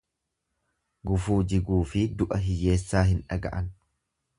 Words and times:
Gufuu 1.11 1.37
jiguufi 1.53 2.03
du'a 2.23 2.43
hiyyeessaa 2.49 3.09
hin 3.13 3.25
dhaga'an. 3.31 3.75